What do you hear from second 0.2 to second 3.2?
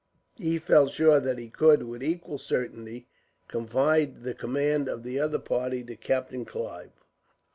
He felt sure that he could, with equal certainty,